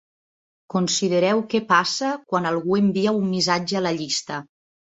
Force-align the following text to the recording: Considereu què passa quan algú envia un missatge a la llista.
Considereu 0.73 1.43
què 1.51 1.61
passa 1.73 2.15
quan 2.33 2.49
algú 2.55 2.81
envia 2.81 3.15
un 3.21 3.31
missatge 3.37 3.81
a 3.83 3.87
la 3.91 3.95
llista. 4.03 4.45